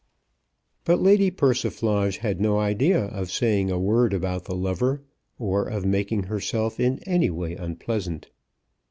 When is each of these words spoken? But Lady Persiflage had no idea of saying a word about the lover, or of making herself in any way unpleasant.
But 0.83 0.99
Lady 0.99 1.29
Persiflage 1.29 2.17
had 2.17 2.41
no 2.41 2.57
idea 2.57 3.03
of 3.05 3.29
saying 3.29 3.69
a 3.69 3.77
word 3.77 4.13
about 4.15 4.45
the 4.45 4.55
lover, 4.55 5.03
or 5.37 5.67
of 5.67 5.85
making 5.85 6.23
herself 6.23 6.79
in 6.79 6.97
any 7.03 7.29
way 7.29 7.55
unpleasant. 7.55 8.31